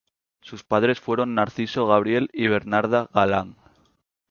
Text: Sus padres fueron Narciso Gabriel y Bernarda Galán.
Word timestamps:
Sus 0.41 0.63
padres 0.63 0.99
fueron 0.99 1.35
Narciso 1.35 1.85
Gabriel 1.85 2.31
y 2.33 2.47
Bernarda 2.47 3.07
Galán. 3.13 3.55